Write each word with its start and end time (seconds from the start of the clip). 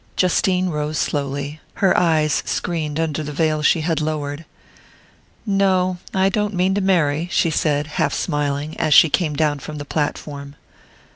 Justine 0.15 0.69
rose 0.69 0.97
slowly, 0.97 1.61
her 1.75 1.95
eyes 1.95 2.41
screened 2.43 2.99
under 2.99 3.21
the 3.21 3.31
veil 3.31 3.61
she 3.61 3.81
had 3.81 4.01
lowered. 4.01 4.45
"No 5.45 5.99
I 6.11 6.27
don't 6.27 6.55
mean 6.55 6.73
to 6.73 6.81
marry," 6.81 7.27
she 7.31 7.51
said, 7.51 7.85
half 7.85 8.11
smiling, 8.11 8.75
as 8.79 8.95
she 8.95 9.11
came 9.11 9.35
down 9.35 9.59
from 9.59 9.77
the 9.77 9.85
platform. 9.85 10.55